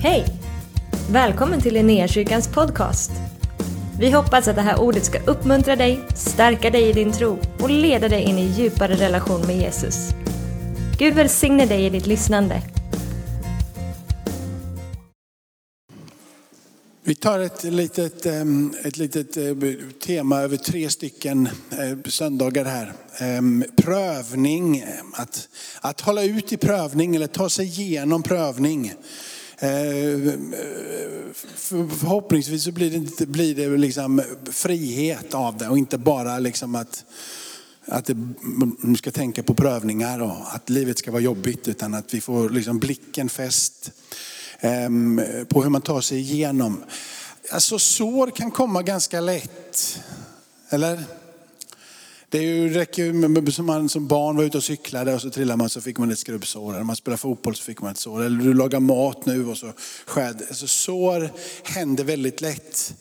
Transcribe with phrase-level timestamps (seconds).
[0.00, 0.24] Hej!
[1.10, 3.10] Välkommen till Linnéakyrkans podcast.
[4.00, 7.70] Vi hoppas att det här ordet ska uppmuntra dig, stärka dig i din tro och
[7.70, 10.08] leda dig in i djupare relation med Jesus.
[10.98, 12.62] Gud välsigne dig i ditt lyssnande.
[17.04, 19.54] Vi tar ett litet, ehm, ett litet eh,
[20.06, 22.92] tema över tre stycken eh, söndagar här.
[23.18, 25.48] Ehm, prövning, att,
[25.80, 28.92] att hålla ut i prövning eller ta sig igenom prövning.
[29.60, 30.38] Eh, eh,
[32.00, 37.04] förhoppningsvis så blir det, blir det liksom frihet av det och inte bara liksom att,
[37.84, 38.14] att det,
[38.78, 42.50] man ska tänka på prövningar och att livet ska vara jobbigt utan att vi får
[42.50, 43.92] liksom blicken fäst
[44.60, 46.84] ehm, på hur man tar sig igenom.
[47.50, 50.00] Alltså sår kan komma ganska lätt.
[50.70, 51.04] Eller?
[52.30, 55.22] Det är ju, räcker ju med, som man som barn var ute och cyklade och
[55.22, 56.74] så trillade man så fick man ett skrubbsår.
[56.74, 58.22] Eller man spelade fotboll så fick man ett sår.
[58.24, 59.72] Eller du lagar mat nu och så
[60.06, 61.30] skär alltså, Sår
[61.62, 62.94] händer väldigt lätt.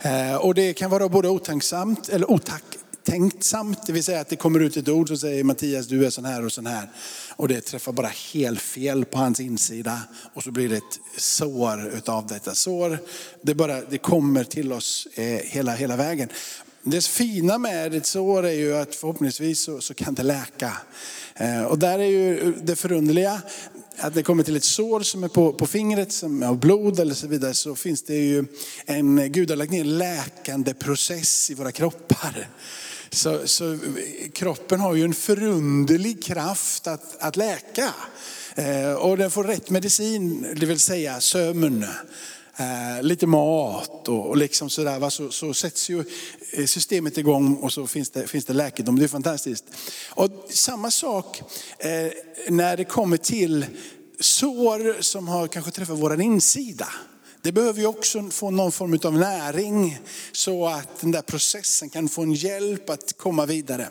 [0.00, 3.86] Eh, och det kan vara både otanksamt eller otaktsamt.
[3.86, 6.24] Det vill säga att det kommer ut ett ord som säger Mattias du är sån
[6.24, 6.90] här och sån här.
[7.36, 10.00] Och det träffar bara helt fel på hans insida.
[10.34, 12.54] Och så blir det ett sår utav detta.
[12.54, 12.98] Sår,
[13.42, 16.28] det, bara, det kommer till oss eh, hela, hela vägen.
[16.82, 20.72] Det fina med ett sår är ju att förhoppningsvis så, så kan det läka.
[21.34, 23.42] Eh, och där är ju det förunderliga,
[23.98, 27.14] att det kommer till ett sår som är på, på fingret, som har blod eller
[27.14, 28.44] så vidare, så finns det ju
[28.86, 32.48] en, Gud har lagt ner en läkande process i våra kroppar.
[33.10, 33.78] Så, så
[34.32, 37.94] kroppen har ju en förunderlig kraft att, att läka.
[38.54, 41.86] Eh, och den får rätt medicin, det vill säga sömn.
[42.60, 44.98] Eh, lite mat och, och liksom sådär.
[44.98, 45.10] Va?
[45.10, 46.04] Så, så sätts ju
[46.52, 48.98] eh, systemet igång och så finns det, finns det läkedom.
[48.98, 49.64] Det är fantastiskt.
[50.10, 51.42] Och samma sak
[51.78, 52.12] eh,
[52.48, 53.66] när det kommer till
[54.20, 56.88] sår som har kanske träffat vår insida.
[57.42, 59.98] Det behöver ju också få någon form av näring
[60.32, 63.88] så att den där processen kan få en hjälp att komma vidare.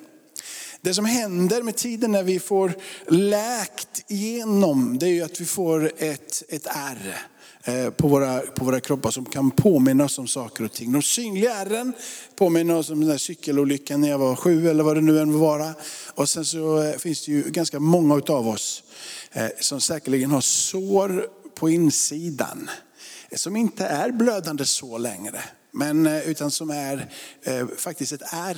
[0.82, 2.74] Det som händer med tiden när vi får
[3.08, 7.28] läkt igenom, det är ju att vi får ett, ett ärr
[7.64, 10.92] eh, på våra, på våra kroppar som kan påminna oss om saker och ting.
[10.92, 11.94] De synliga ärren
[12.36, 15.32] påminner oss om den där cykelolyckan när jag var sju eller vad det nu än
[15.32, 15.74] må vara.
[16.16, 18.84] Och sen så eh, finns det ju ganska många av oss
[19.32, 22.70] eh, som säkerligen har sår på insidan.
[23.36, 27.10] Som inte är blödande så längre, men, utan som är
[27.44, 28.58] eh, faktiskt ett ärr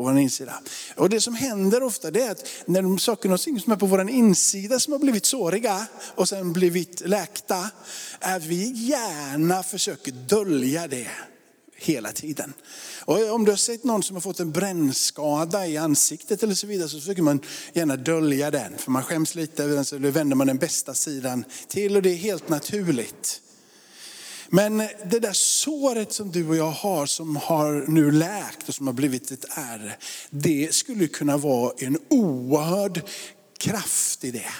[0.00, 0.60] på vår insida.
[0.96, 3.76] Och det som händer ofta det är att när de saker och ting som är
[3.76, 7.70] på vår insida som har blivit såriga och sen blivit läkta,
[8.20, 11.06] är vi gärna försöker dölja det
[11.76, 12.52] hela tiden.
[13.04, 16.66] Och om du har sett någon som har fått en brännskada i ansiktet eller så
[16.66, 17.40] vidare så försöker man
[17.72, 18.78] gärna dölja den.
[18.78, 22.48] För man skäms lite, så vänder man den bästa sidan till och det är helt
[22.48, 23.40] naturligt.
[24.52, 28.86] Men det där såret som du och jag har som har nu läkt och som
[28.86, 29.96] har blivit ett ärr.
[30.30, 33.02] Det skulle kunna vara en oerhörd
[33.58, 34.52] kraft i det.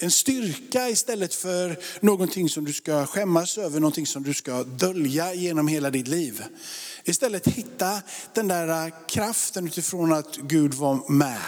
[0.00, 5.34] En styrka istället för någonting som du ska skämmas över, någonting som du ska dölja
[5.34, 6.44] genom hela ditt liv.
[7.04, 8.02] Istället hitta
[8.34, 11.40] den där kraften utifrån att Gud var med.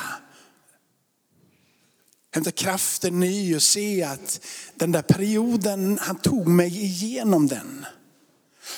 [2.33, 4.41] Hämta kraften ny och se att
[4.75, 7.87] den där perioden, han tog mig igenom den.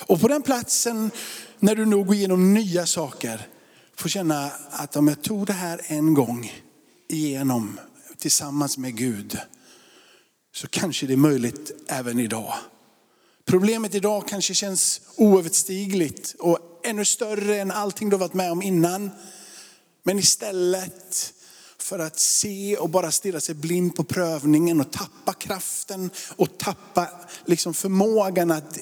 [0.06, 1.10] Och på den platsen,
[1.58, 3.46] när du nog går igenom nya saker,
[3.96, 6.52] får känna att om jag tog det här en gång
[7.08, 7.80] igenom
[8.18, 9.38] tillsammans med Gud,
[10.54, 12.54] så kanske det är möjligt även idag.
[13.44, 19.10] Problemet idag kanske känns oöverstigligt och ännu större än allting du varit med om innan.
[20.02, 21.34] Men istället
[21.82, 27.08] för att se och bara stirra sig blind på prövningen och tappa kraften och tappa
[27.44, 28.78] liksom förmågan att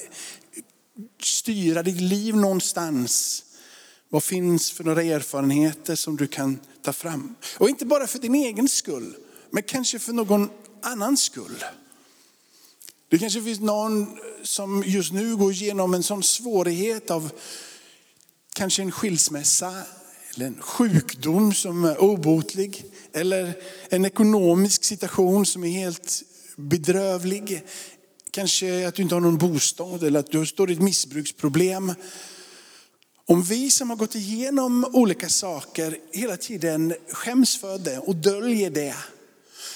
[1.22, 3.42] styra ditt liv någonstans.
[4.08, 7.34] Vad finns för några erfarenheter som du kan ta fram?
[7.58, 9.16] Och inte bara för din egen skull,
[9.50, 10.50] men kanske för någon
[10.82, 11.64] annans skull.
[13.08, 17.30] Det kanske finns någon som just nu går igenom en sån svårighet av
[18.52, 19.82] kanske en skilsmässa
[20.34, 23.54] eller en sjukdom som är obotlig, eller
[23.88, 26.22] en ekonomisk situation som är helt
[26.56, 27.62] bedrövlig.
[28.30, 31.94] Kanske att du inte har någon bostad eller att du står i ett missbruksproblem.
[33.26, 38.70] Om vi som har gått igenom olika saker hela tiden skäms för det och döljer
[38.70, 38.96] det,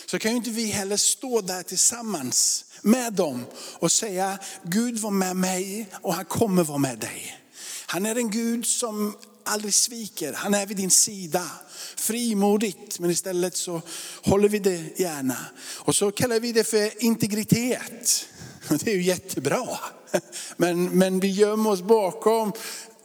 [0.06, 3.44] så kan ju inte vi heller stå där tillsammans med dem
[3.78, 7.38] och säga, Gud var med mig och han kommer vara med dig.
[7.86, 10.32] Han är en Gud som aldrig sviker.
[10.32, 11.50] Han är vid din sida.
[11.96, 13.82] Frimodigt, men istället så
[14.22, 15.36] håller vi det gärna.
[15.76, 18.26] Och så kallar vi det för integritet.
[18.68, 19.78] Det är ju jättebra.
[20.56, 22.52] Men, men vi gömmer oss bakom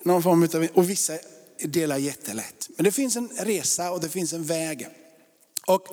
[0.03, 1.13] någon form av, och vissa
[1.63, 2.69] delar jättelätt.
[2.75, 4.87] Men det finns en resa och det finns en väg.
[5.67, 5.87] Och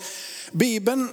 [0.52, 1.08] Bibeln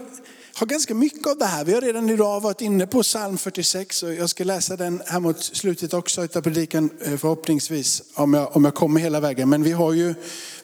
[0.55, 1.65] har ganska mycket av det här.
[1.65, 5.19] Vi har redan idag varit inne på psalm 46 och jag ska läsa den här
[5.19, 9.49] mot slutet också utav predikan eh, förhoppningsvis om jag, om jag kommer hela vägen.
[9.49, 10.15] Men vi har, ju,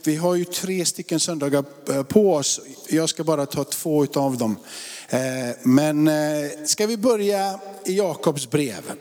[0.04, 2.62] vi har ju tre stycken söndagar eh, på oss.
[2.90, 4.56] Jag ska bara ta två av dem.
[5.10, 5.20] Eh,
[5.64, 6.10] men
[6.66, 8.92] ska vi börja i Jakobs brev.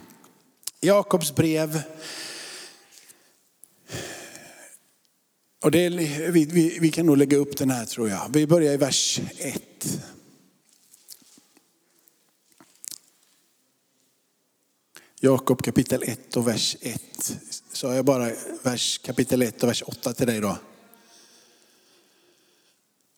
[0.80, 1.82] Jakobs brev.
[5.62, 8.20] Och det, vi, vi, vi kan nog lägga upp den här tror jag.
[8.32, 9.62] Vi börjar i vers 1.
[15.22, 17.32] Jakob kapitel 1 och vers 1.
[17.72, 18.30] Sa jag bara
[18.62, 20.58] vers, kapitel 1 och vers 8 till dig då?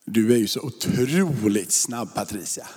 [0.05, 2.67] Du är ju så otroligt snabb Patricia.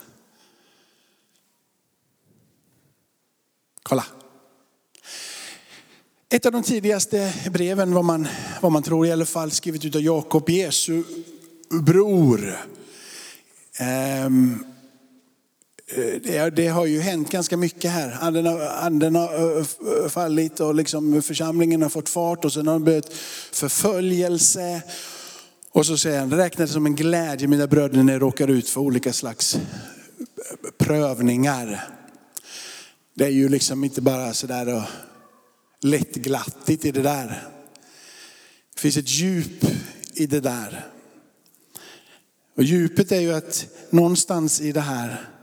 [3.83, 4.05] Kolla.
[6.29, 8.29] Ett av de tidigaste breven, vad man,
[8.61, 11.05] vad man tror i alla fall, skrivet av Jakob, Jesu
[11.71, 12.59] bror.
[14.27, 14.76] Um,
[15.91, 18.19] Eh, det, det, har ju hänt ganska mycket här.
[18.21, 19.67] Anden har, anden har eh,
[20.03, 23.13] eh, fallit och liksom församlingen har fått fart och sen har det blivit
[23.53, 24.83] förföljelse.
[25.73, 28.69] Och så säger han, räkna det som en glädje mina bröder när ni råkar ut
[28.69, 29.59] för olika slags
[30.79, 31.89] prövningar.
[33.15, 34.89] Det är ju liksom inte bara sådär
[35.83, 37.43] lättglattigt i det där.
[38.75, 39.65] Det finns ett djup
[40.15, 40.87] i det där.
[42.57, 45.36] Och djupet är ju att någonstans i det här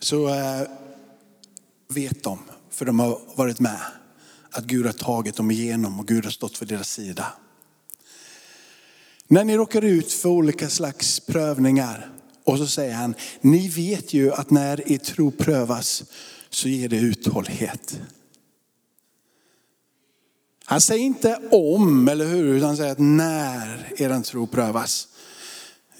[0.00, 0.62] så eh,
[1.88, 2.38] vet de,
[2.70, 3.80] för de har varit med,
[4.50, 7.26] att Gud har tagit dem igenom och Gud har stått för deras sida.
[9.26, 12.10] När ni råkar ut för olika slags prövningar
[12.44, 16.04] och så säger han, ni vet ju att när er tro prövas
[16.50, 18.00] så ger det uthållighet.
[20.64, 25.08] Han säger inte om, eller hur, utan han säger att när er tro prövas.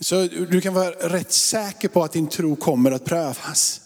[0.01, 3.81] Så du kan vara rätt säker på att din tro kommer att prövas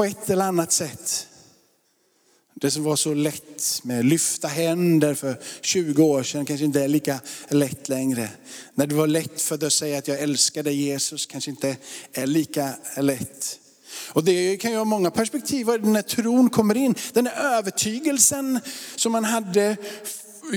[0.00, 1.26] på ett eller annat sätt.
[2.54, 6.88] Det som var så lätt med lyfta händer för 20 år sedan kanske inte är
[6.88, 8.28] lika lätt längre.
[8.74, 11.76] När det var lätt för dig att säga att jag älskar dig Jesus kanske inte
[12.12, 13.58] är lika lätt.
[14.12, 16.94] Och det kan ju ha många perspektiv när tron kommer in.
[17.12, 18.60] Den här övertygelsen
[18.96, 19.76] som man hade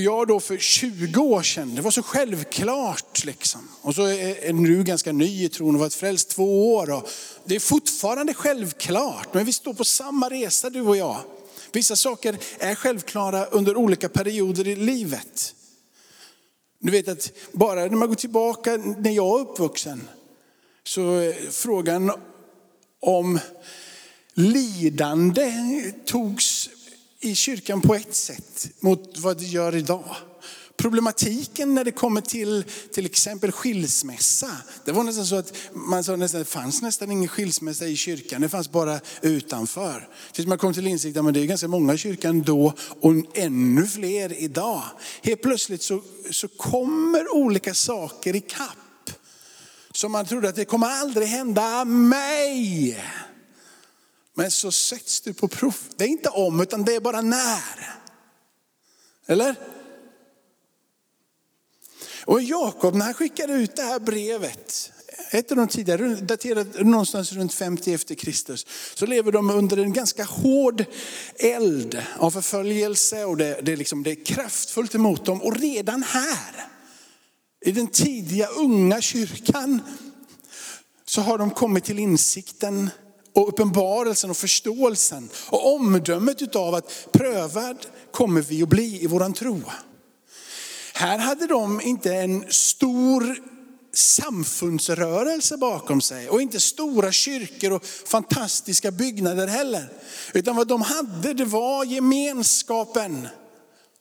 [0.00, 3.68] jag då för 20 år sedan, det var så självklart liksom.
[3.82, 6.90] Och så är nu ganska ny i tron och varit frälst två år.
[6.90, 7.08] Och
[7.44, 11.20] det är fortfarande självklart, men vi står på samma resa du och jag.
[11.72, 15.54] Vissa saker är självklara under olika perioder i livet.
[16.78, 20.08] Du vet att bara när man går tillbaka när jag är uppvuxen,
[20.84, 22.12] så frågan
[23.00, 23.38] om
[24.34, 25.52] lidande
[26.06, 26.70] togs
[27.24, 30.16] i kyrkan på ett sätt mot vad det gör idag.
[30.76, 34.50] Problematiken när det kommer till till exempel skilsmässa.
[34.84, 38.40] Det var nästan så att man sa nästan, det fanns nästan ingen skilsmässa i kyrkan.
[38.40, 40.08] Det fanns bara utanför.
[40.32, 43.86] Tills man kom till insikt att det är ganska många i kyrkan då och ännu
[43.86, 44.82] fler idag.
[45.22, 49.10] Helt plötsligt så, så kommer olika saker i kapp.
[49.92, 52.98] Som man trodde att det kommer aldrig hända mig.
[54.34, 55.76] Men så sätts du på prov.
[55.96, 57.94] Det är inte om, utan det är bara när.
[59.26, 59.54] Eller?
[62.24, 64.92] Och Jakob, när han skickade ut det här brevet,
[65.30, 69.92] ett av de tidigare, daterat någonstans runt 50 efter Kristus, så lever de under en
[69.92, 70.84] ganska hård
[71.36, 75.42] eld av förföljelse och det, det, är liksom, det är kraftfullt emot dem.
[75.42, 76.66] Och redan här,
[77.60, 79.80] i den tidiga unga kyrkan,
[81.04, 82.90] så har de kommit till insikten
[83.34, 89.32] och uppenbarelsen och förståelsen och omdömet av att prövad kommer vi att bli i våran
[89.32, 89.62] tro.
[90.94, 93.36] Här hade de inte en stor
[93.92, 99.92] samfundsrörelse bakom sig och inte stora kyrkor och fantastiska byggnader heller.
[100.32, 103.28] Utan vad de hade det var gemenskapen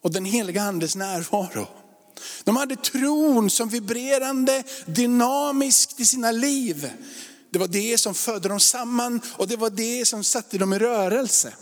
[0.01, 1.67] och den heliga andes närvaro.
[2.43, 6.91] De hade tron som vibrerande dynamiskt i sina liv.
[7.53, 10.79] Det var det som födde dem samman och det var det som satte dem i
[10.79, 11.53] rörelse.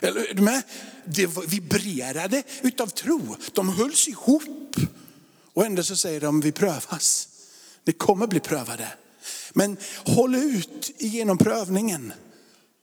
[0.00, 0.62] Är du med?
[1.04, 3.36] Det vibrerade utav tro.
[3.52, 4.76] De hölls ihop.
[5.52, 7.28] Och ändå så säger de, vi prövas.
[7.84, 8.88] Det kommer bli prövade.
[9.52, 12.12] Men håll ut igenom prövningen.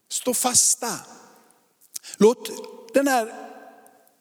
[0.10, 1.00] Stå fasta.
[2.18, 2.50] Låt
[2.94, 3.49] den här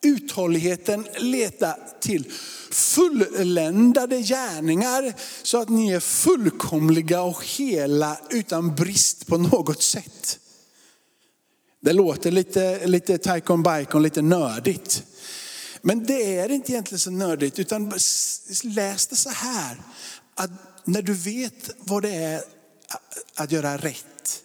[0.03, 2.33] uthålligheten leta till
[2.71, 10.39] fulländade gärningar så att ni är fullkomliga och hela utan brist på något sätt.
[11.81, 15.03] Det låter lite, lite taikon baikon, lite nördigt.
[15.83, 17.93] Men det är inte egentligen så nördigt, utan
[18.65, 19.83] läs det så här.
[20.35, 20.51] Att
[20.85, 22.43] när du vet vad det är
[23.35, 24.43] att göra rätt,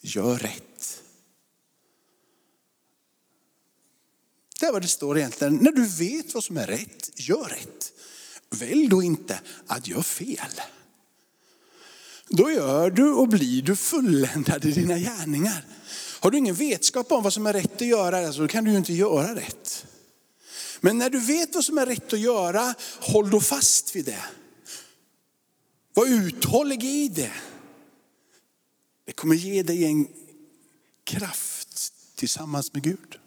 [0.00, 0.65] gör rätt.
[4.60, 5.56] Det är vad det står egentligen.
[5.56, 7.92] När du vet vad som är rätt, gör rätt.
[8.50, 10.60] Välj då inte att göra fel.
[12.28, 15.64] Då gör du och blir du fulländad i dina gärningar.
[16.20, 18.70] Har du ingen vetskap om vad som är rätt att göra, alltså, så kan du
[18.70, 19.86] ju inte göra rätt.
[20.80, 24.24] Men när du vet vad som är rätt att göra, håll då fast vid det.
[25.94, 27.32] Var uthållig i det.
[29.04, 30.08] Det kommer ge dig en
[31.04, 33.18] kraft tillsammans med Gud.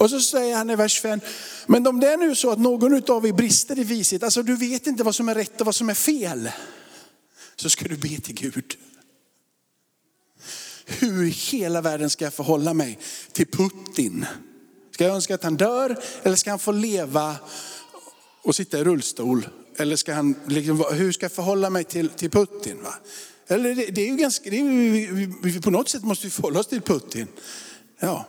[0.00, 1.20] Och så säger han i vers 5,
[1.66, 4.56] men om det är nu så att någon av er brister i vishet, alltså du
[4.56, 6.50] vet inte vad som är rätt och vad som är fel,
[7.56, 8.76] så ska du be till Gud.
[10.86, 12.98] Hur i hela världen ska jag förhålla mig
[13.32, 14.26] till Putin?
[14.90, 17.36] Ska jag önska att han dör eller ska han få leva
[18.42, 19.48] och sitta i rullstol?
[19.76, 22.82] Eller ska han, liksom, hur ska jag förhålla mig till, till Putin?
[22.82, 22.94] Va?
[23.46, 24.64] Eller det, det är ju ganska, det är,
[25.12, 27.26] vi, vi, på något sätt måste vi förhålla oss till Putin.
[27.98, 28.26] Ja.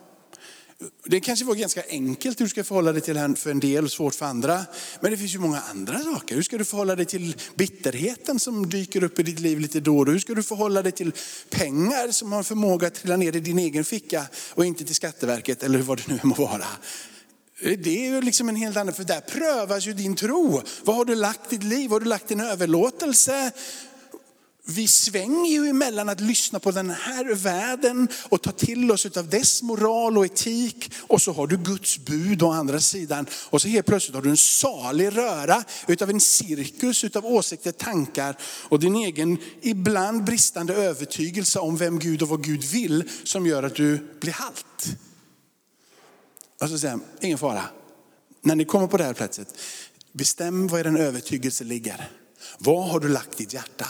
[1.06, 3.84] Det kanske var ganska enkelt hur du ska förhålla dig till den för en del
[3.86, 4.66] och svårt för andra.
[5.00, 6.36] Men det finns ju många andra saker.
[6.36, 9.98] Hur ska du förhålla dig till bitterheten som dyker upp i ditt liv lite då
[9.98, 10.12] och då?
[10.12, 11.12] Hur ska du förhålla dig till
[11.50, 15.64] pengar som har förmåga att trilla ner i din egen ficka och inte till Skatteverket
[15.64, 16.68] eller vad det nu må vara.
[17.62, 20.62] Det är ju liksom en helt annan, för där prövas ju din tro.
[20.84, 21.90] Vad har du lagt ditt liv?
[21.90, 23.52] Har du lagt din överlåtelse?
[24.72, 29.30] Vi svänger ju emellan att lyssna på den här världen och ta till oss av
[29.30, 30.92] dess moral och etik.
[31.00, 33.26] Och så har du Guds bud å andra sidan.
[33.50, 38.38] Och så helt plötsligt har du en salig röra utav en cirkus utav åsikter, tankar
[38.44, 43.64] och din egen ibland bristande övertygelse om vem Gud och vad Gud vill som gör
[43.64, 44.98] att du blir halt.
[46.62, 47.64] Och så säger han, ingen fara.
[48.42, 49.48] När ni kommer på det här platset,
[50.12, 52.10] bestäm var er övertygelse ligger.
[52.58, 53.88] Vad har du lagt ditt hjärta?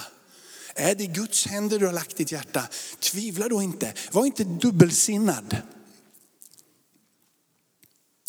[0.75, 2.67] Är det i Guds händer du har lagt ditt hjärta?
[2.99, 3.93] Tvivla då inte.
[4.11, 5.57] Var inte dubbelsinnad.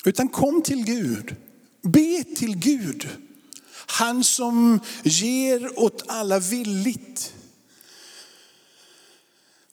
[0.05, 1.37] Utan kom till Gud.
[1.83, 3.09] Be till Gud.
[3.87, 7.35] Han som ger åt alla villigt.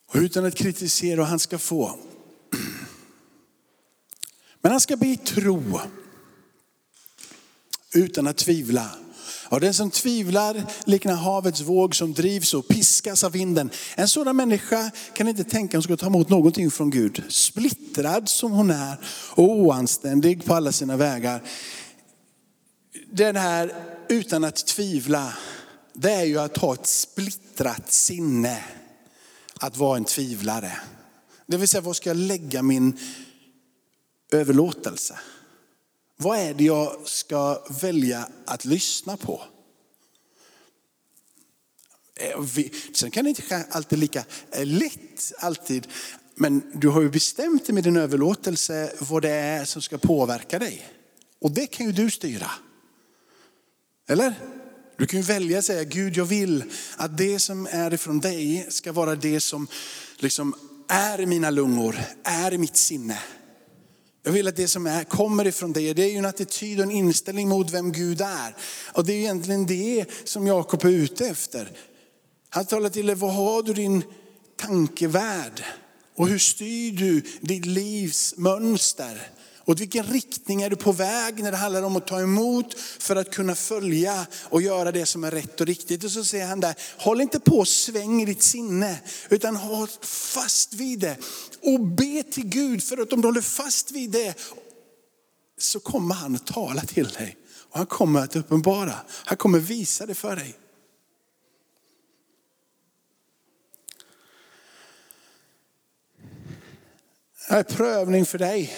[0.07, 1.99] Och utan att kritisera och han ska få.
[4.61, 5.79] Men han ska be i tro.
[7.93, 8.89] Utan att tvivla.
[9.50, 13.70] Och den som tvivlar liknar havets våg som drivs och piskas av vinden.
[13.96, 17.24] En sådan människa kan inte tänka att hon ska ta emot någonting från Gud.
[17.29, 18.98] Splittrad som hon är
[19.32, 21.44] och oanständig på alla sina vägar.
[23.12, 23.74] Den här
[24.10, 25.34] utan att tvivla,
[25.94, 28.63] det är ju att ha ett splittrat sinne.
[29.60, 30.72] Att vara en tvivlare.
[31.48, 32.98] Det vill säga, var ska jag lägga min
[34.32, 35.20] överlåtelse?
[36.21, 39.41] Vad är det jag ska välja att lyssna på?
[42.15, 42.45] Eh,
[42.93, 45.88] sen kan det inte alltid lika eh, lätt, alltid.
[46.35, 50.59] Men du har ju bestämt dig med din överlåtelse vad det är som ska påverka
[50.59, 50.88] dig.
[51.41, 52.51] Och det kan ju du styra.
[54.09, 54.33] Eller?
[54.97, 56.63] Du kan ju välja att säga, Gud jag vill
[56.97, 59.67] att det som är ifrån dig ska vara det som
[60.17, 60.55] liksom
[60.88, 63.19] är i mina lungor, är i mitt sinne.
[64.23, 65.93] Jag vill att det som är kommer ifrån dig.
[65.93, 68.55] Det är ju en attityd och en inställning mot vem Gud är.
[68.93, 71.71] Och det är egentligen det som Jakob är ute efter.
[72.49, 74.03] Han talar till dig, vad har du din
[74.57, 75.63] tankevärld?
[76.15, 79.31] Och hur styr du ditt livs mönster?
[79.65, 83.15] Åt vilken riktning är du på väg när det handlar om att ta emot för
[83.15, 86.03] att kunna följa och göra det som är rätt och riktigt.
[86.03, 88.99] Och så säger han där, håll inte på och sväng i ditt sinne,
[89.29, 91.17] utan håll fast vid det.
[91.61, 94.39] Och be till Gud, för att om du håller fast vid det
[95.57, 97.37] så kommer han att tala till dig.
[97.69, 100.59] Och han kommer att uppenbara, han kommer visa det för dig.
[107.49, 108.73] Det är prövning för dig.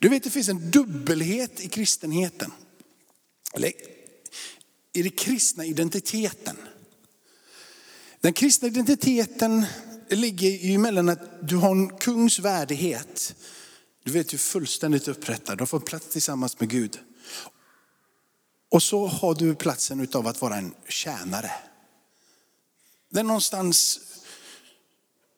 [0.00, 2.52] Du vet det finns en dubbelhet i kristenheten.
[3.54, 3.72] Eller
[5.00, 6.56] i den kristna identiteten.
[8.20, 9.66] Den kristna identiteten
[10.10, 13.34] ligger ju mellan att du har en kungs värdighet.
[14.04, 16.98] Du vet, du är fullständigt upprättad, du har fått plats tillsammans med Gud.
[18.70, 21.50] Och så har du platsen utav att vara en tjänare.
[23.10, 24.00] Det är någonstans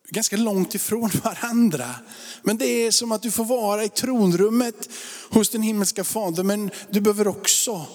[0.09, 1.95] ganska långt ifrån varandra.
[2.42, 4.88] Men det är som att du får vara i tronrummet
[5.31, 6.47] hos den himmelska fadern.
[6.47, 7.87] Men du behöver också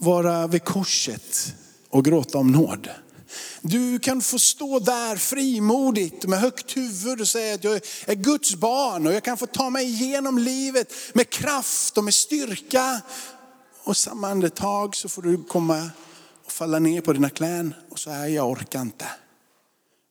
[0.00, 1.54] vara vid korset
[1.88, 2.88] och gråta om nåd.
[3.60, 8.54] Du kan få stå där frimodigt med högt huvud och säga att jag är Guds
[8.54, 13.00] barn och jag kan få ta mig igenom livet med kraft och med styrka.
[13.84, 15.90] Och samma andetag så får du komma
[16.44, 19.06] och falla ner på dina knän och säga jag orkar inte.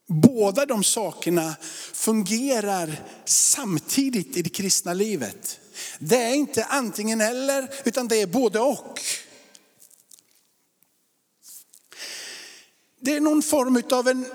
[0.07, 1.55] Båda de sakerna
[1.93, 5.59] fungerar samtidigt i det kristna livet.
[5.99, 8.99] Det är inte antingen eller, utan det är både och.
[12.99, 14.25] Det är någon form av en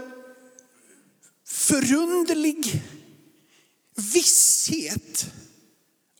[1.47, 2.83] förunderlig
[3.97, 5.27] visshet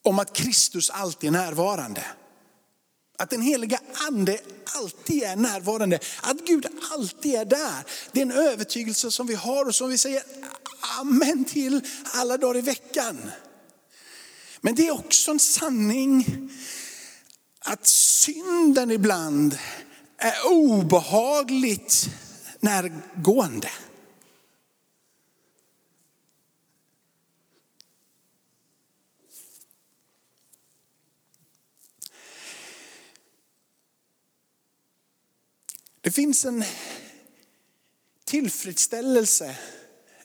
[0.03, 2.05] om att Kristus alltid är närvarande.
[3.19, 5.99] Att den heliga ande alltid är närvarande.
[6.23, 7.85] Att Gud alltid är där.
[8.13, 10.23] Det är en övertygelse som vi har och som vi säger
[11.01, 13.31] amen till alla dagar i veckan.
[14.61, 16.51] Men det är också en sanning
[17.59, 19.59] att synden ibland
[20.19, 22.09] är obehagligt
[22.65, 23.71] närgående.
[36.01, 36.65] Det finns en
[38.25, 39.57] tillfredsställelse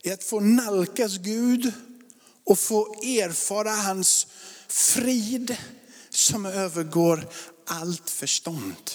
[0.02, 1.72] i att få nalkas Gud
[2.44, 4.28] och få erfara hans
[4.68, 5.58] frid
[6.10, 7.28] som övergår
[7.66, 8.92] allt förstånd.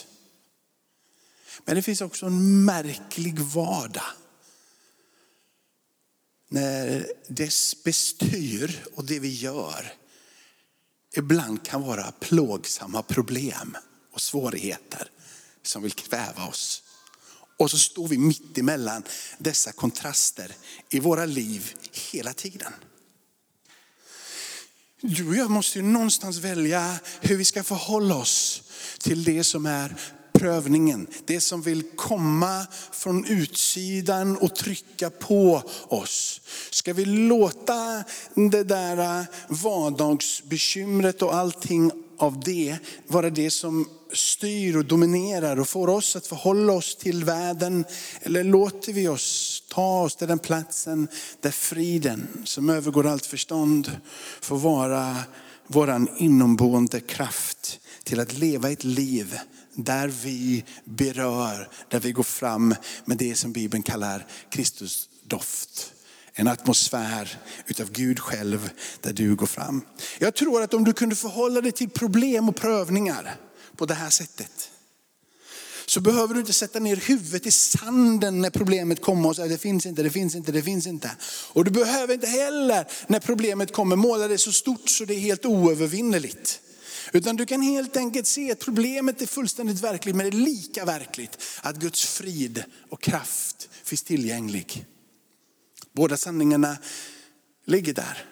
[1.64, 4.02] Men det finns också en märklig vardag.
[6.49, 9.94] När dess bestyr och det vi gör
[11.16, 13.76] ibland kan vara plågsamma problem
[14.12, 15.11] och svårigheter
[15.62, 16.83] som vill kväva oss.
[17.59, 19.02] Och så står vi mitt emellan
[19.38, 20.52] dessa kontraster
[20.88, 21.75] i våra liv
[22.12, 22.73] hela tiden.
[25.00, 28.62] Du och jag måste ju någonstans välja hur vi ska förhålla oss
[28.98, 29.96] till det som är
[30.44, 31.07] prövningen.
[31.24, 36.40] Det som vill komma från utsidan och trycka på oss.
[36.70, 38.04] Ska vi låta
[38.35, 42.76] det där vardagsbekymret och allting av det
[43.07, 47.85] vara det som styr och dominerar och får oss att förhålla oss till världen?
[48.20, 51.09] Eller låter vi oss ta oss till den platsen
[51.40, 53.90] där friden som övergår allt förstånd
[54.40, 55.16] får vara
[55.66, 59.38] våran inomboende kraft till att leva ett liv
[59.77, 65.93] där vi berör, där vi går fram med det som Bibeln kallar Kristus doft.
[66.33, 69.83] En atmosfär utav Gud själv där du går fram.
[70.19, 73.37] Jag tror att om du kunde förhålla dig till problem och prövningar
[73.77, 74.71] på det här sättet.
[75.87, 79.59] Så behöver du inte sätta ner huvudet i sanden när problemet kommer och säga det
[79.59, 81.11] finns inte, det finns inte, det finns inte.
[81.53, 85.19] Och du behöver inte heller när problemet kommer måla det så stort så det är
[85.19, 86.61] helt oövervinneligt.
[87.14, 90.85] Utan du kan helt enkelt se att problemet är fullständigt verkligt, men det är lika
[90.85, 94.87] verkligt att Guds frid och kraft finns tillgänglig.
[95.92, 96.77] Båda sanningarna
[97.66, 98.24] ligger där.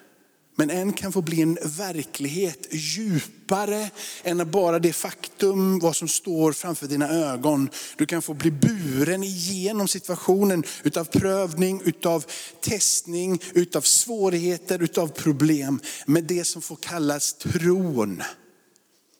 [0.57, 3.91] Men en kan få bli en verklighet djupare
[4.23, 7.71] än bara det faktum vad som står framför dina ögon.
[7.97, 12.25] Du kan få bli buren igenom situationen utav prövning, utav
[12.61, 15.81] testning, utav svårigheter, utav problem.
[16.07, 18.23] Med det som får kallas tron.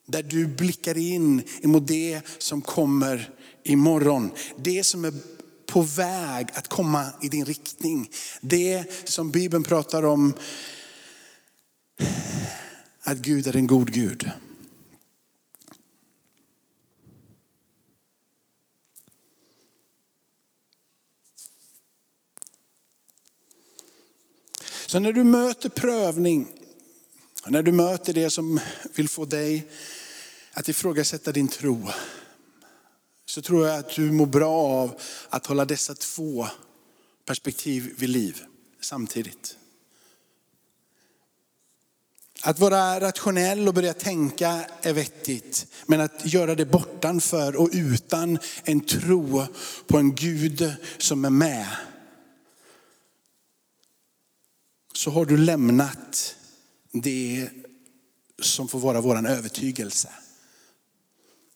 [0.07, 3.31] Där du blickar in emot det som kommer
[3.63, 4.31] imorgon.
[4.57, 5.13] Det som är
[5.67, 8.11] på väg att komma i din riktning.
[8.41, 10.35] Det som Bibeln pratar om,
[13.03, 14.31] att Gud är en god Gud.
[24.87, 26.49] Så när du möter prövning,
[27.47, 28.61] när du möter det som
[28.95, 29.69] vill få dig
[30.53, 31.89] att ifrågasätta din tro,
[33.27, 36.47] så tror jag att du mår bra av att hålla dessa två
[37.25, 38.43] perspektiv vid liv
[38.81, 39.57] samtidigt.
[42.45, 45.67] Att vara rationell och börja tänka är vettigt.
[45.87, 49.47] Men att göra det bortanför och utan en tro
[49.87, 51.67] på en Gud som är med.
[54.95, 56.37] Så har du lämnat
[56.93, 57.49] det
[58.43, 60.09] som får vara vår övertygelse.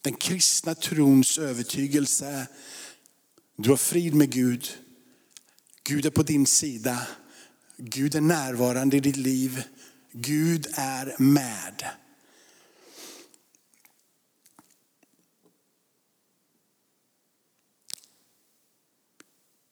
[0.01, 2.47] Den kristna trons övertygelse.
[3.57, 4.69] Du har frid med Gud.
[5.83, 7.07] Gud är på din sida.
[7.77, 9.63] Gud är närvarande i ditt liv.
[10.13, 11.85] Gud är med.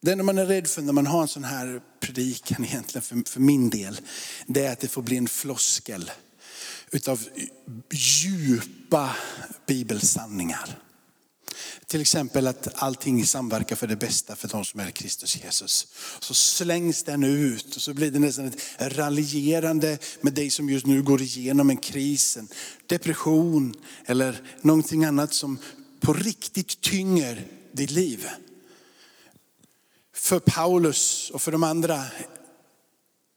[0.05, 3.31] Det enda man är rädd för när man har en sån här predikan egentligen för,
[3.31, 4.01] för min del,
[4.47, 6.11] det är att det får bli en floskel
[6.91, 7.29] utav
[7.93, 9.17] djupa
[9.67, 10.79] bibelsanningar.
[11.87, 15.87] Till exempel att allting samverkar för det bästa för de som är Kristus Jesus.
[16.21, 20.87] Så slängs den ut och så blir det nästan ett raljerande med dig som just
[20.87, 22.49] nu går igenom en kris, en
[22.87, 23.75] depression
[24.07, 25.59] eller någonting annat som
[26.01, 28.29] på riktigt tynger ditt liv.
[30.25, 32.05] För Paulus och för de andra,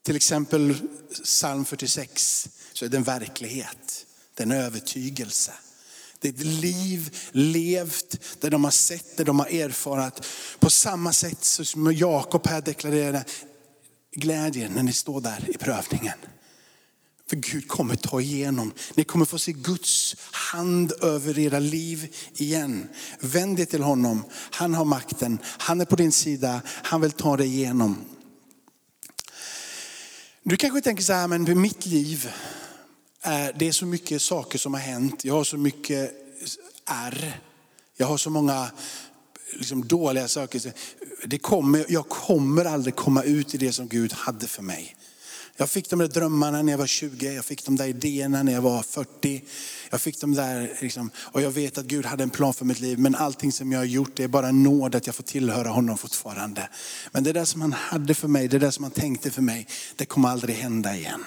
[0.05, 0.75] till exempel
[1.23, 4.05] psalm 46, så är det en verklighet.
[4.33, 5.53] Det är en övertygelse.
[6.19, 10.25] Det är ett liv levt där de har sett, där de har erfarat.
[10.59, 13.25] På samma sätt som Jakob här deklarerade
[14.11, 16.17] glädjen när ni står där i prövningen.
[17.29, 18.73] För Gud kommer ta igenom.
[18.95, 22.89] Ni kommer få se Guds hand över era liv igen.
[23.19, 24.23] Vänd er till honom.
[24.31, 25.39] Han har makten.
[25.43, 26.61] Han är på din sida.
[26.65, 27.97] Han vill ta dig igenom.
[30.43, 32.31] Du kanske tänker så här, men mitt liv,
[33.55, 35.25] det är så mycket saker som har hänt.
[35.25, 36.11] Jag har så mycket
[36.85, 37.41] ärr.
[37.97, 38.71] Jag har så många
[39.53, 40.73] liksom, dåliga saker.
[41.25, 44.96] Det kommer, jag kommer aldrig komma ut i det som Gud hade för mig.
[45.59, 48.53] Jag fick de där drömmarna när jag var 20, jag fick de där idéerna när
[48.53, 49.43] jag var 40.
[49.89, 52.79] Jag fick de där, liksom, och jag vet att Gud hade en plan för mitt
[52.79, 52.99] liv.
[52.99, 55.97] Men allting som jag har gjort det är bara nåd att jag får tillhöra honom
[55.97, 56.69] fortfarande.
[57.11, 59.67] Men det där som han hade för mig, det där som han tänkte för mig,
[59.95, 61.23] det kommer aldrig hända igen.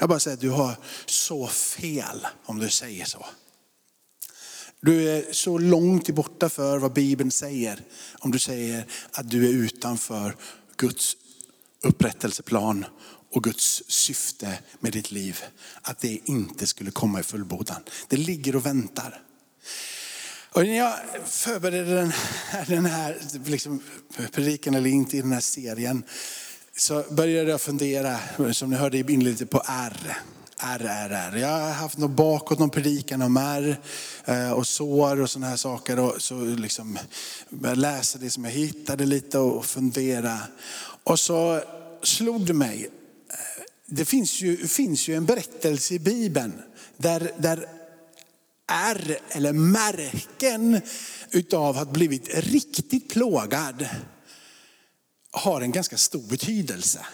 [0.00, 3.26] Jag bara säger att du har så fel om du säger så.
[4.80, 7.82] Du är så långt borta för vad Bibeln säger
[8.18, 10.36] om du säger att du är utanför
[10.76, 11.16] Guds
[11.82, 12.84] upprättelseplan
[13.32, 15.42] och Guds syfte med ditt liv.
[15.82, 17.82] Att det inte skulle komma i fullbordan.
[18.08, 19.22] Det ligger och väntar.
[20.50, 20.94] Och när jag
[21.26, 22.12] förberedde den
[22.50, 23.82] här, den här liksom,
[24.32, 26.02] predikan eller inte i den här serien
[26.76, 28.18] så började jag fundera,
[28.52, 30.16] som ni hörde i inledningen, på R.
[30.60, 31.36] R, R, R.
[31.36, 33.76] Jag har haft något bakåt, någon predikan om R
[34.24, 35.98] eh, och sår och sådana här saker.
[35.98, 36.98] Och så liksom
[37.50, 40.38] började läsa det som jag hittade lite och fundera.
[41.04, 41.60] Och så
[42.02, 42.90] slog det mig,
[43.90, 46.62] det finns ju, finns ju en berättelse i Bibeln
[46.96, 47.68] där, där
[48.66, 50.80] är eller märken
[51.30, 53.88] utav att blivit riktigt plågad
[55.30, 57.06] har en ganska stor betydelse.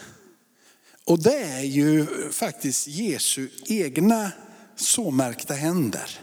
[1.05, 4.33] Och det är ju faktiskt Jesu egna
[4.77, 6.21] såmärkta händer.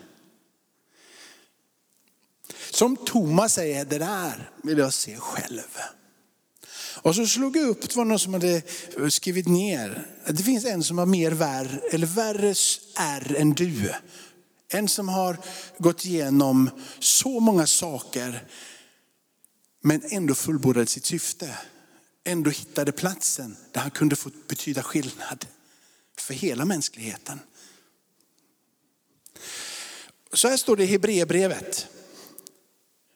[2.72, 5.78] Som Thomas säger, det där vill jag se själv.
[7.04, 8.62] Och så slog jag upp, det var någon som hade
[8.98, 12.54] eh, skrivit ner, det finns en som har mer värre, eller värre
[12.96, 13.94] är än du.
[14.74, 15.38] En som har
[15.78, 18.48] gått igenom så många saker
[19.84, 21.58] men ändå fullbordat sitt syfte
[22.24, 25.46] ändå hittade platsen där han kunde få betyda skillnad
[26.18, 27.40] för hela mänskligheten.
[30.34, 31.88] Så här står det i Hebreerbrevet.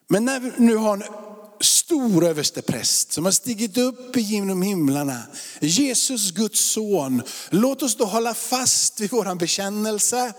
[0.08, 1.25] Men när vi nu har en
[1.60, 5.22] stor överstepräst som har stigit upp genom himlarna,
[5.60, 10.32] Jesus Guds son, låt oss då hålla fast vid våran bekännelse.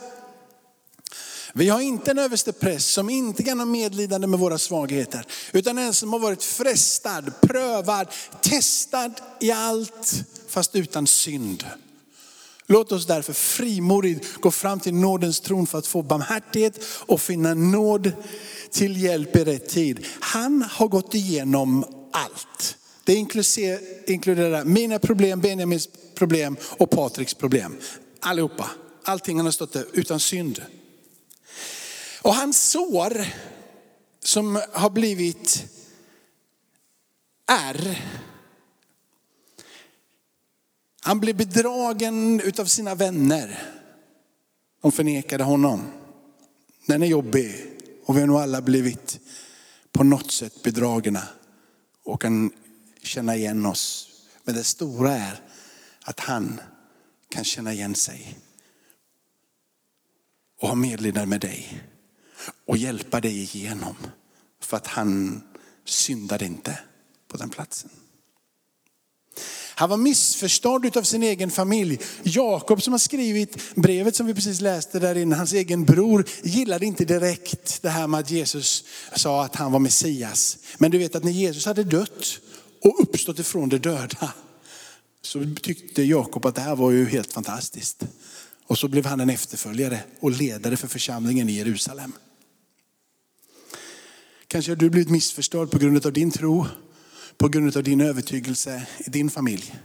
[1.54, 5.94] Vi har inte en överstepräst som inte kan ha medlidande med våra svagheter, utan en
[5.94, 8.08] som har varit frestad, prövad,
[8.42, 11.66] testad i allt, fast utan synd.
[12.70, 17.54] Låt oss därför frimodigt gå fram till nådens tron för att få barmhärtighet och finna
[17.54, 18.12] nåd
[18.72, 20.06] till hjälp i rätt tid.
[20.20, 22.78] Han har gått igenom allt.
[23.04, 23.16] Det
[24.08, 27.78] inkluderar mina problem, Benjamins problem och Patriks problem.
[28.20, 28.70] Allihopa.
[29.04, 30.62] Allting han har stått där utan synd.
[32.22, 33.26] Och hans sår
[34.24, 35.66] som har blivit
[37.46, 38.04] är.
[41.02, 43.64] Han blev bedragen utav sina vänner.
[44.82, 45.82] De förnekade honom.
[46.86, 47.77] Den är jobbig
[48.08, 49.20] och vi har nog alla blivit
[49.92, 51.24] på något sätt bedragna
[52.04, 52.52] och kan
[53.02, 54.10] känna igen oss.
[54.44, 55.42] Men det stora är
[56.02, 56.62] att han
[57.30, 58.40] kan känna igen sig
[60.60, 61.84] och ha medlidande med dig
[62.66, 63.96] och hjälpa dig igenom.
[64.60, 65.42] För att han
[65.86, 66.80] syndade inte
[67.28, 67.90] på den platsen.
[69.80, 72.00] Han var missförstådd av sin egen familj.
[72.24, 76.86] Jakob som har skrivit brevet som vi precis läste där inne, hans egen bror gillade
[76.86, 78.84] inte direkt det här med att Jesus
[79.16, 80.58] sa att han var Messias.
[80.78, 82.40] Men du vet att när Jesus hade dött
[82.84, 84.34] och uppstått ifrån de döda
[85.22, 88.04] så tyckte Jakob att det här var ju helt fantastiskt.
[88.68, 92.12] Och så blev han en efterföljare och ledare för församlingen i Jerusalem.
[94.48, 96.66] Kanske har du blivit missförstådd på grund av din tro,
[97.38, 99.76] på grund av din övertygelse i din familj.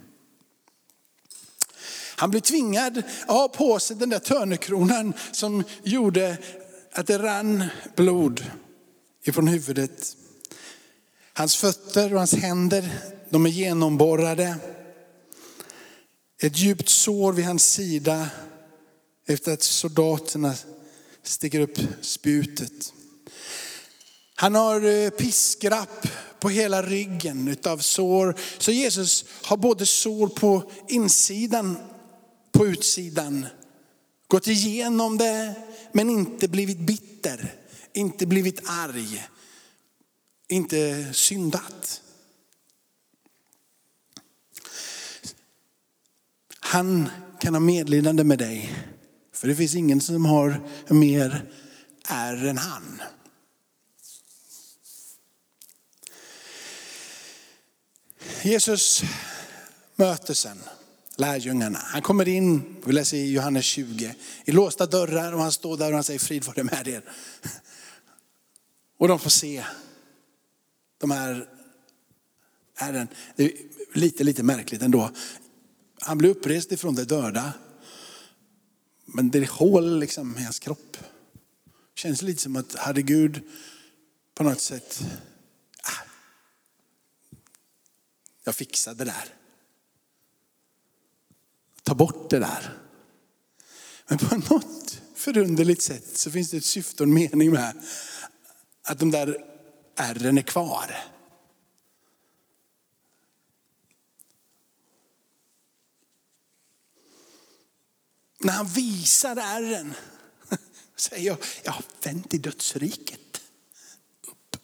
[2.16, 6.38] Han blev tvingad att ha på sig den där törnekronan som gjorde
[6.92, 7.64] att det rann
[7.96, 8.44] blod
[9.24, 10.16] ifrån huvudet.
[11.32, 12.90] Hans fötter och hans händer,
[13.30, 14.56] de är genomborrade.
[16.38, 18.28] Ett djupt sår vid hans sida
[19.26, 20.54] efter att soldaterna
[21.22, 22.92] sticker upp spjutet.
[24.34, 26.08] Han har eh, piskrapp
[26.42, 28.34] på hela ryggen utav sår.
[28.58, 31.76] Så Jesus har både sår på insidan,
[32.52, 33.46] på utsidan.
[34.26, 35.54] Gått igenom det
[35.92, 37.54] men inte blivit bitter,
[37.92, 39.26] inte blivit arg,
[40.48, 42.00] inte syndat.
[46.60, 47.08] Han
[47.40, 48.74] kan ha medlidande med dig.
[49.32, 51.50] För det finns ingen som har mer
[52.08, 53.02] är än han.
[58.42, 59.02] Jesus
[59.96, 60.62] möter sen
[61.16, 61.78] lärjungarna.
[61.78, 65.88] Han kommer in, vi läser i Johannes 20, i låsta dörrar och han står där
[65.88, 67.02] och han säger frid vare med er.
[68.98, 69.64] Och de får se
[70.98, 71.48] de här
[72.76, 73.08] ärren.
[73.36, 73.52] Det är
[73.92, 75.10] lite, lite märkligt ändå.
[76.00, 77.52] Han blir upprest ifrån de döda.
[79.04, 80.96] Men det är hål liksom i hans kropp.
[81.94, 83.40] Känns lite som att hade Gud
[84.34, 85.04] på något sätt,
[88.44, 89.34] jag fixar det där.
[91.82, 92.78] Ta bort det där.
[94.08, 97.82] Men på något förunderligt sätt så finns det ett syfte och en mening med
[98.82, 99.44] att de där
[99.96, 100.94] ärren är kvar.
[108.44, 109.94] När han visar ärren
[110.96, 113.42] säger jag, jag har vänt i dödsriket.
[114.26, 114.56] Upp.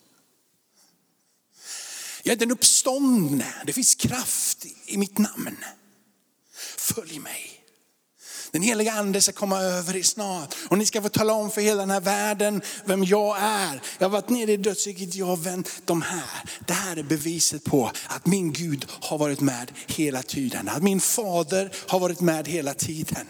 [2.28, 5.56] Jag är den uppståndne, det finns kraft i mitt namn.
[6.76, 7.50] Följ mig.
[8.50, 10.54] Den heliga ande ska komma över er snart.
[10.68, 13.82] Och ni ska få tala om för hela den här världen vem jag är.
[13.98, 16.44] Jag har varit nere i dödsriket, jag har vänt de här.
[16.66, 20.68] Det här är beviset på att min Gud har varit med hela tiden.
[20.68, 23.26] Att min fader har varit med hela tiden.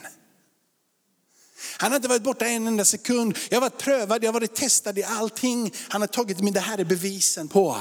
[1.77, 3.39] Han har inte varit borta en enda sekund.
[3.49, 5.73] Jag har varit prövad, jag har varit testad i allting.
[5.89, 7.77] Han har tagit mig, det här är bevisen på.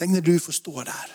[0.00, 1.12] Tänk när du får stå där.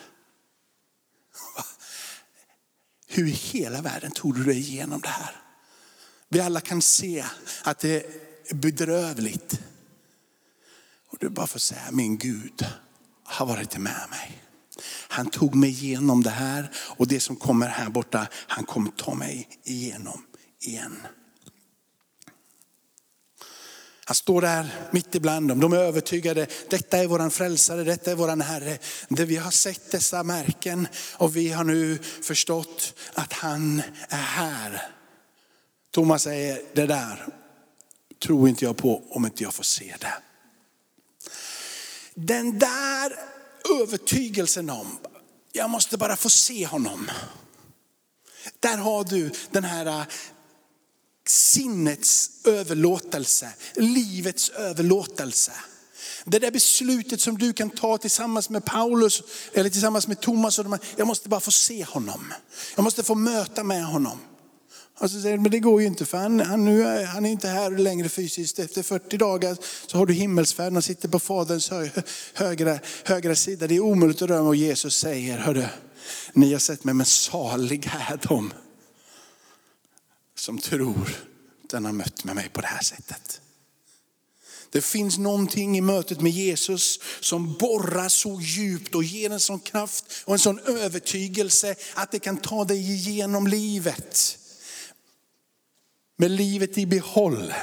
[3.06, 5.36] Hur i hela världen tog du dig igenom det här?
[6.28, 7.24] Vi alla kan se
[7.64, 8.06] att det
[8.50, 9.60] är bedrövligt.
[11.08, 12.66] Och du bara får säga, min Gud
[13.24, 14.42] har varit med mig.
[15.08, 19.14] Han tog mig igenom det här och det som kommer här borta, han kommer ta
[19.14, 20.26] mig igenom
[20.60, 21.06] igen.
[24.08, 25.60] Han står där mitt ibland dem.
[25.60, 28.78] De är övertygade, detta är våran frälsare, detta är våran Herre.
[29.08, 34.82] Vi har sett dessa märken och vi har nu förstått att han är här.
[35.90, 37.26] Thomas säger, det där
[38.22, 40.14] tror inte jag på om inte jag får se det.
[42.14, 43.12] Den där
[43.80, 44.98] övertygelsen om,
[45.52, 47.10] jag måste bara få se honom.
[48.60, 50.06] Där har du den här
[51.28, 55.52] sinnets överlåtelse, livets överlåtelse.
[56.24, 60.58] Det där beslutet som du kan ta tillsammans med Paulus eller tillsammans med Thomas.
[60.58, 62.32] Och de jag måste bara få se honom.
[62.76, 64.18] Jag måste få möta med honom.
[64.98, 67.30] Och så säger men det går ju inte för han, han, nu är, han är
[67.30, 68.58] inte här längre fysiskt.
[68.58, 71.88] Efter 40 dagar så har du himmelsfärden, han sitter på faderns hö,
[72.34, 73.66] högra, högra sida.
[73.66, 75.64] Det är omöjligt att röra Och Jesus säger, hörru,
[76.32, 78.52] ni har sett mig men saliga är de
[80.36, 81.16] som tror
[81.62, 83.40] den har mött med mig på det här sättet.
[84.70, 89.60] Det finns någonting i mötet med Jesus som borrar så djupt och ger en sån
[89.60, 94.38] kraft och en sån övertygelse att det kan ta dig igenom livet.
[96.16, 97.54] Med livet i behåll.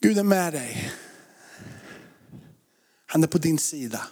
[0.00, 0.92] Gud är med dig.
[3.10, 4.06] Han är på din sida.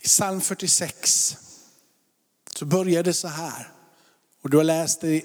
[0.00, 1.36] I psalm 46
[2.54, 3.72] så börjar det så här.
[4.42, 5.22] Och du har läst det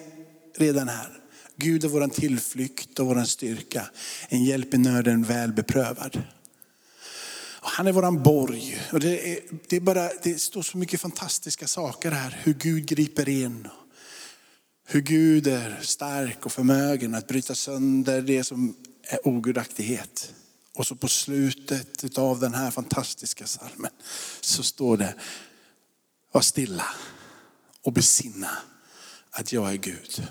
[0.56, 1.20] redan här.
[1.56, 3.90] Gud är vår tillflykt och vår styrka.
[4.30, 6.22] En hjälp i nöden väl beprövad.
[7.64, 8.82] Och han är våran borg.
[8.92, 12.40] Och det, är, det, är bara, det står så mycket fantastiska saker här.
[12.44, 13.68] Hur Gud griper in.
[14.86, 20.34] Hur Gud är stark och förmögen att bryta sönder det som är ogudaktighet.
[20.76, 23.92] Och så på slutet av den här fantastiska salmen
[24.42, 25.16] så står det,
[26.32, 26.86] var stilla
[27.82, 28.58] och besinna
[29.30, 30.28] att jag är Gud.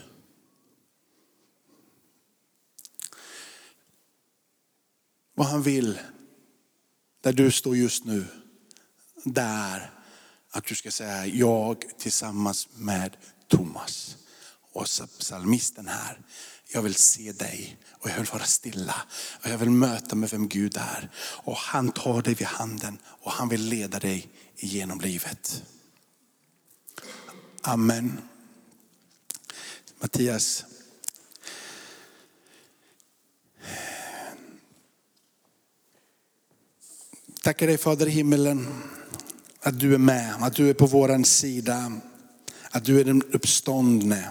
[5.34, 5.98] Vad han vill,
[7.20, 8.26] där du står just nu,
[9.24, 9.90] där
[10.50, 13.16] att du ska säga jag tillsammans med
[13.48, 14.16] Thomas
[14.72, 14.86] och
[15.18, 16.20] psalmisten här.
[16.74, 18.94] Jag vill se dig och jag vill vara stilla
[19.42, 21.10] och jag vill möta med vem Gud är.
[21.16, 25.62] Och han tar dig vid handen och han vill leda dig genom livet.
[27.62, 28.20] Amen.
[30.00, 30.64] Mattias.
[37.42, 38.82] Tackar dig Fader i himmelen
[39.60, 41.92] att du är med, att du är på våran sida,
[42.70, 44.30] att du är den uppståndne.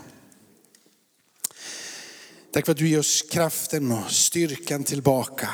[2.54, 5.50] Tack för att du ger oss kraften och styrkan tillbaka.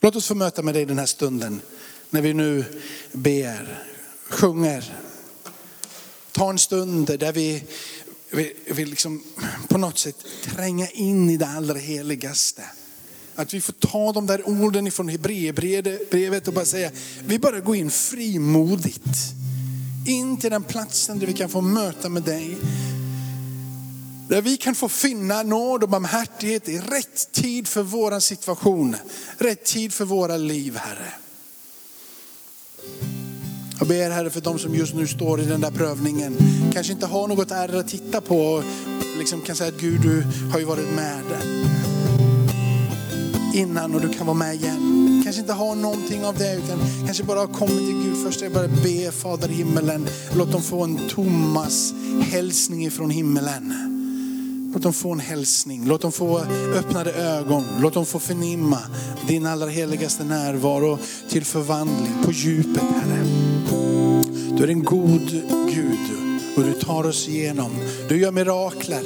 [0.00, 1.60] Låt oss få möta med dig den här stunden
[2.10, 2.64] när vi nu
[3.12, 3.84] ber,
[4.28, 4.98] sjunger.
[6.32, 7.64] Ta en stund där vi
[8.66, 9.24] vill liksom
[9.68, 12.62] på något sätt tränga in i det allra heligaste.
[13.34, 16.90] Att vi får ta de där orden ifrån Hebreerbrevet och bara säga,
[17.24, 19.18] vi bara går in frimodigt.
[20.06, 22.58] In till den platsen där vi kan få möta med dig.
[24.28, 28.96] Där vi kan få finna nåd och barmhärtighet i rätt tid för våran situation.
[29.38, 31.12] Rätt tid för våra liv Herre.
[33.78, 36.36] Jag ber Herre för de som just nu står i den där prövningen.
[36.72, 38.64] Kanske inte har något ärr att titta på och
[39.18, 41.22] liksom kan säga att Gud du har ju varit med
[43.54, 45.20] innan och du kan vara med igen.
[45.24, 48.42] Kanske inte har någonting av det utan kanske bara har kommit till Gud först.
[48.42, 51.94] Jag bara be Fader i himmelen, låt dem få en Thomas
[52.30, 53.91] hälsning ifrån himmelen.
[54.72, 56.38] Låt dem få en hälsning, låt dem få
[56.74, 58.78] öppnade ögon, låt dem få förnimma
[59.28, 63.24] din allra heligaste närvaro till förvandling på djupet Herre.
[64.56, 65.30] Du är en god
[65.74, 65.98] Gud
[66.56, 67.70] och du tar oss igenom.
[68.08, 69.02] Du gör mirakler.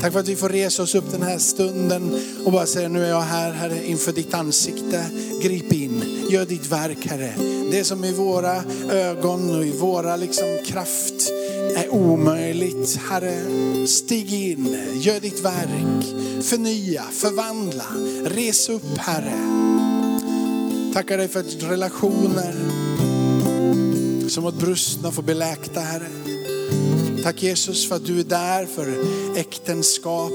[0.00, 3.04] Tack för att vi får resa oss upp den här stunden och bara säga nu
[3.04, 5.04] är jag här Herre inför ditt ansikte.
[5.42, 7.34] Grip in, gör ditt verk Herre.
[7.70, 11.32] Det som i våra ögon och i våra liksom kraft
[11.78, 12.96] är omöjligt.
[12.96, 13.42] Herre,
[13.86, 16.04] stig in, gör ditt verk.
[16.44, 17.84] Förnya, förvandla,
[18.24, 19.38] res upp Herre.
[20.94, 22.54] Tackar dig för att relationer
[24.28, 26.08] som varit brustna får bli läkta Herre.
[27.22, 28.94] Tack Jesus för att du är där för
[29.36, 30.32] äktenskap.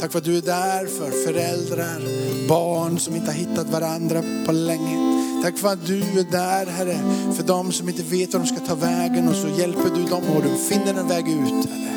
[0.00, 2.02] Tack för att du är där för föräldrar,
[2.48, 5.19] barn som inte har hittat varandra på länge.
[5.42, 6.98] Tack för att du är där Herre,
[7.34, 10.22] för de som inte vet var de ska ta vägen och så hjälper du dem
[10.36, 11.90] och du finner en väg ut Herre.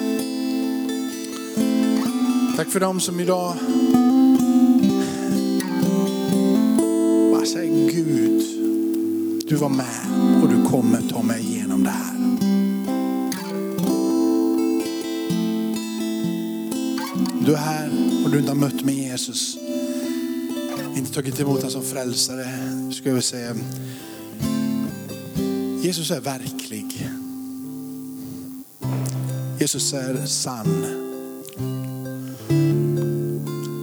[2.57, 3.53] Tack för dem som idag
[7.31, 8.43] bara säger Gud,
[9.47, 12.13] du var med och du kommer ta mig igenom det här.
[17.45, 17.89] Du är här
[18.25, 19.62] och du inte har mött mig Jesus.
[20.95, 22.47] Inte tagit emot honom som frälsare.
[22.91, 23.55] Ska jag säga.
[25.81, 27.09] Jesus är verklig.
[29.59, 30.85] Jesus är sann.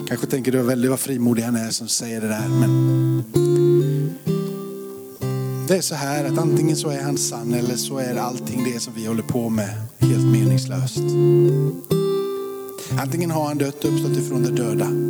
[0.08, 2.48] Kanske tänker du väldigt vad frimodig han är som säger det där.
[2.48, 3.24] Men
[5.68, 8.80] det är så här att antingen så är han sann eller så är allting det
[8.80, 10.98] som vi håller på med helt meningslöst.
[13.00, 15.09] Antingen har han dött och uppstått ifrån de döda.